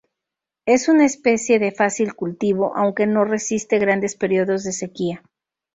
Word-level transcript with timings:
Es 0.65 0.87
una 0.89 1.05
especie 1.05 1.59
de 1.59 1.71
fácil 1.71 2.15
cultivo, 2.15 2.75
aunque 2.75 3.05
no 3.05 3.23
resiste 3.23 3.77
grandes 3.77 4.15
períodos 4.15 4.63
de 4.63 4.71
sequía. 4.71 5.21